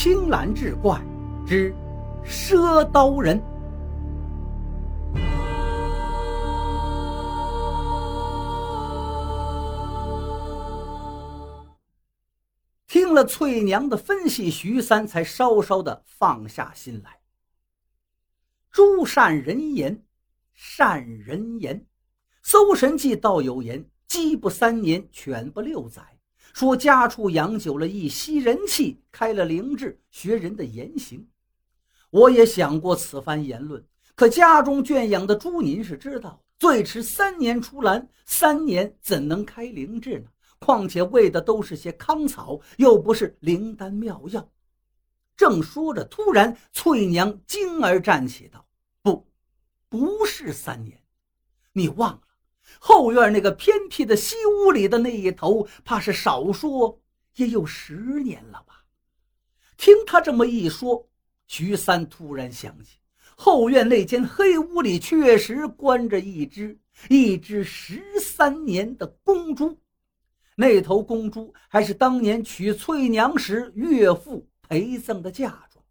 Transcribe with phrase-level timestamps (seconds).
[0.00, 0.96] 青蓝志怪
[1.44, 1.74] 之
[2.24, 3.36] 赊刀人。
[12.86, 17.18] 听了翠娘的分析，徐三才稍稍的放下心来。
[18.70, 20.00] 诸善人言，
[20.54, 21.76] 善人言，
[22.44, 26.00] 《搜神记》道有言：“鸡不三年，犬不六载。”
[26.52, 31.28] 说家畜养久了，一吸人气，开了灵智，学人的言行。
[32.10, 33.84] 我也想过此番言论，
[34.14, 40.26] 可家中圈养的猪，您是知道，最迟三年出栏，三年怎能开灵智呢？
[40.58, 44.50] 况且喂的都是些糠草，又不是灵丹妙药。
[45.36, 48.66] 正说着，突然翠娘惊而站起，道
[49.00, 49.24] ：“不，
[49.88, 51.00] 不是三年，
[51.72, 52.22] 你忘了。”
[52.78, 57.00] 后院那个偏僻的西屋里的那一头，怕是少说
[57.36, 58.84] 也有十年了吧？
[59.76, 61.08] 听他这么一说，
[61.46, 62.98] 徐三突然想起，
[63.36, 69.78] 后院那间黑屋里确实关着一只一只十三年的公猪，
[70.56, 75.84] 那头公猪还是当年娶翠娘时岳父陪赠的嫁妆。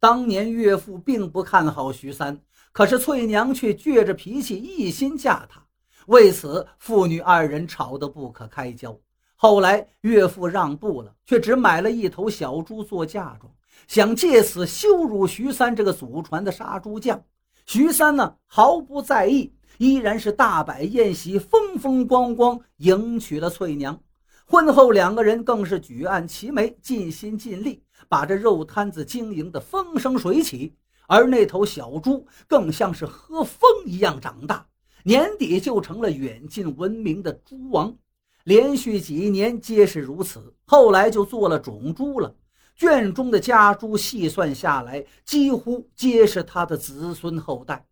[0.00, 2.40] 当年岳父并不看好徐三，
[2.72, 5.67] 可是翠娘却倔着脾气，一心嫁他。
[6.08, 8.98] 为此，父女二人吵得不可开交。
[9.36, 13.52] 后来岳父让步了，却只买了一头小猪做嫁妆，
[13.86, 17.22] 想借此羞辱徐三这个祖传的杀猪匠。
[17.66, 24.00] 徐三呢，毫不在意，依然是大摆宴席，风风光光迎娶了翠娘。
[24.46, 30.74] 婚后，两个人更是举案齐眉，尽心尽力，把这肉摊子经营得风生水起。
[31.06, 34.66] 而那头小猪，更像是喝风一样长大。
[35.08, 37.96] 年底就成了远近闻名的猪王，
[38.44, 40.54] 连续几年皆是如此。
[40.66, 42.36] 后来就做了种猪了，
[42.76, 47.86] 圈中的家猪细算下来，几乎皆是他的子孙后代。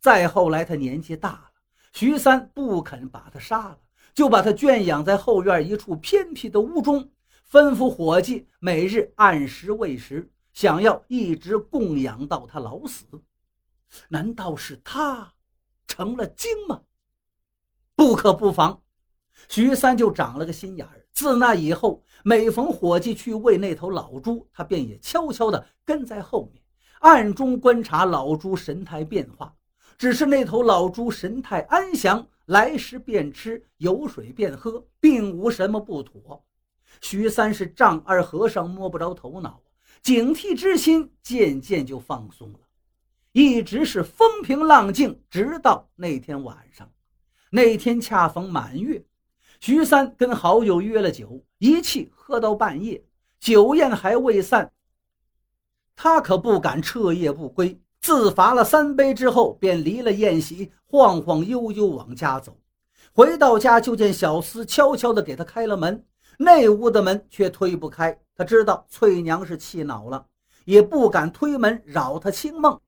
[0.00, 1.50] 再后来，他年纪大了，
[1.92, 3.78] 徐三不肯把他杀了，
[4.14, 7.10] 就把他圈养在后院一处偏僻的屋中，
[7.50, 13.04] 吩咐伙计每日按时喂食，想要一直供养到他老死。
[14.08, 15.34] 难道是他？
[15.92, 16.80] 成了精吗？
[17.94, 18.80] 不可不防，
[19.46, 21.04] 徐三就长了个心眼儿。
[21.12, 26.62] 自那以后，每逢伙计去喂那头老猪，他便也悄悄地跟在后面，
[27.00, 29.54] 暗中观察老猪神态变化。
[29.98, 36.42] 只是那头老猪神态安详，来时便吃，有水便喝，并无什么不妥。
[37.02, 39.60] 徐三是丈二和尚摸不着头脑，
[40.00, 42.60] 警惕之心渐渐就放松了。
[43.32, 46.90] 一直是风平浪静，直到那天晚上。
[47.50, 49.02] 那天恰逢满月，
[49.58, 53.02] 徐三跟好友约了酒，一气喝到半夜，
[53.40, 54.70] 酒宴还未散。
[55.96, 62.58] 他可不敢彻夜不归，自罚了三杯之后，便离了宴席，晃晃悠悠往家走。
[63.14, 66.04] 回到家，就见小厮悄悄地给他开了门，
[66.38, 68.18] 内屋的门却推不开。
[68.34, 70.26] 他知道翠娘是气恼了，
[70.64, 72.78] 也不敢推门扰她清梦。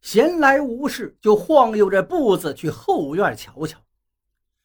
[0.00, 3.78] 闲来无事，就晃悠着步子去后院瞧瞧。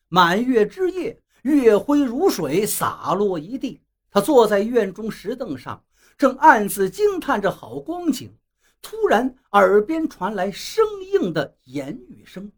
[0.08, 3.82] 满月之夜，月辉如水洒落一地。
[4.12, 5.84] 他坐在院中石凳上，
[6.18, 8.32] 正暗自惊叹着好光景。
[8.80, 12.52] 突然，耳边传来生硬的言语声，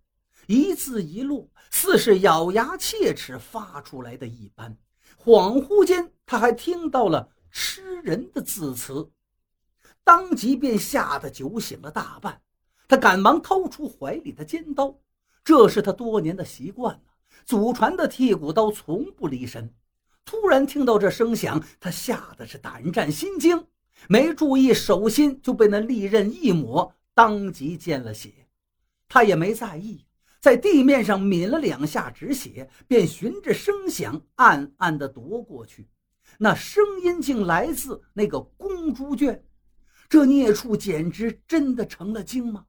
[0.48, 4.76] 一字一落，似是咬牙切齿发出来的一般。
[5.24, 9.10] 恍惚间，他还听到了吃人的字词，
[10.04, 12.42] 当即便吓得酒醒了大半。
[12.88, 14.98] 他赶忙掏出怀里的尖刀，
[15.44, 17.02] 这是他多年的习惯了。
[17.46, 19.74] 祖传的剔骨刀从不离身。
[20.24, 23.66] 突然听到这声响，他吓得是胆战心惊，
[24.08, 28.32] 没注意手心就被那利刃一抹，当即见了血。
[29.08, 30.04] 他也没在意，
[30.40, 35.88] 在地面上抿了两下止血，便循着声响暗暗地踱过去。
[36.40, 39.44] 那声音竟来自那个公猪圈。
[40.10, 42.66] 这孽畜简直真的成了精吗？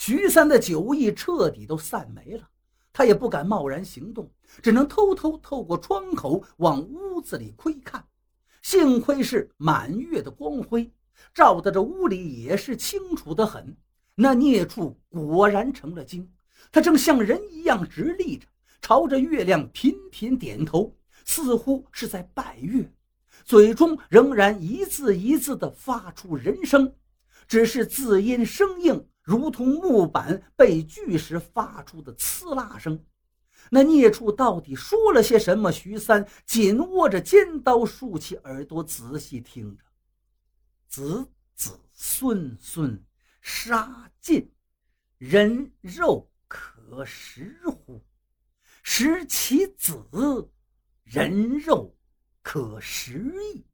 [0.00, 2.48] 徐三的酒意彻底都散没了，
[2.90, 4.32] 他也不敢贸然行动，
[4.62, 8.02] 只能偷偷透过窗口往屋子里窥看。
[8.62, 10.90] 幸亏是满月的光辉，
[11.34, 13.76] 照得这屋里也是清楚的很。
[14.14, 16.26] 那孽畜果然成了精，
[16.72, 18.46] 他正像人一样直立着，
[18.80, 20.96] 朝着月亮频频点头，
[21.26, 22.90] 似乎是在拜月，
[23.44, 26.90] 嘴中仍然一字一字地发出人声，
[27.46, 29.06] 只是字音生硬。
[29.22, 33.04] 如同木板被锯时发出的刺啦声，
[33.70, 35.70] 那孽畜到底说了些什么？
[35.70, 39.84] 徐三紧握着尖刀，竖起耳朵仔细听着。
[40.88, 43.04] 子子孙孙
[43.40, 44.50] 杀尽，
[45.18, 48.02] 人肉可食乎？
[48.82, 50.02] 食其子，
[51.04, 51.94] 人肉
[52.42, 53.66] 可食矣。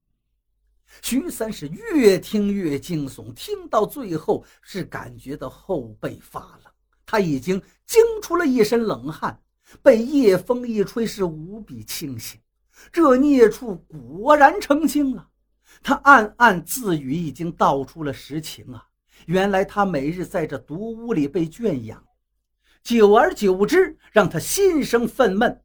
[1.03, 6.73] 徐三是越听越惊悚，听到最后是感觉到后背发冷，
[7.05, 9.41] 他已经惊出了一身冷汗，
[9.83, 12.41] 被夜风一吹是无比清醒。
[12.93, 15.29] 这孽畜果然成精了，
[15.83, 18.87] 他暗暗自语，已经道出了实情啊！
[19.25, 22.05] 原来他每日在这毒屋里被圈养，
[22.83, 25.59] 久而久之，让他心生愤懑。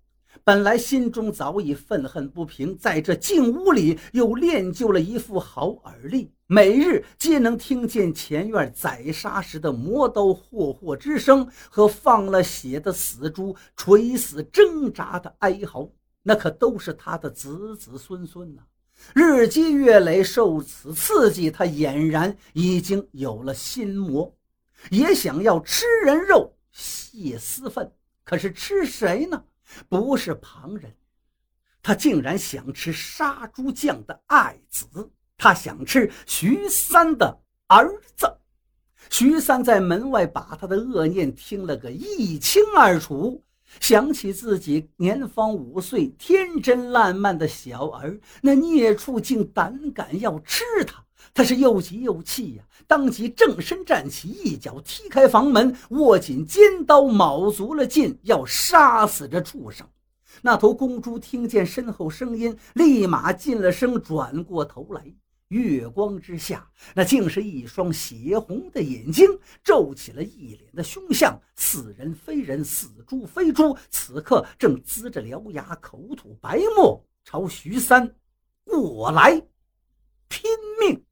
[0.43, 15.89] 本来心中早已愤恨不平，在这静屋里又练就了一副好耳力，每日皆能听见前院宰杀时的磨刀霍霍之声和放了血的死猪垂死挣扎的哀嚎。
[16.23, 18.61] 那可都是他的子子孙孙呐！
[19.13, 24.35] 日积月累，受此刺激，他俨然已经有了心魔，
[24.91, 27.91] 也想要吃人肉泄私愤。
[28.23, 29.43] 可是吃谁呢？
[29.89, 30.95] 不是旁人，
[31.81, 34.87] 他竟然想吃杀猪匠的爱子，
[35.37, 38.37] 他想吃徐三的儿子。
[39.09, 43.43] 徐三在门外把他的恶念听了个一清二楚。
[43.79, 51.03] 想起自己年方五岁、天真烂漫的小儿，那孽畜竟胆敢要吃他，
[51.33, 52.63] 他是又急又气呀！
[52.87, 59.87] 当即正身站起，一脚踢开房门，握紧尖刀，卯足了劲要杀死这畜生。
[60.41, 65.13] 那头公猪听见身后声音，立马进了声，转过头来。
[65.51, 66.65] 月光之下，
[66.95, 69.27] 那竟是一双血红的眼睛，
[69.61, 73.77] 皱起了一脸的凶相，似人非人，似猪非猪。
[73.89, 78.15] 此刻正呲着獠牙，口吐白沫，朝徐三
[78.63, 79.45] 过来
[80.29, 80.49] 拼
[80.79, 81.03] 命。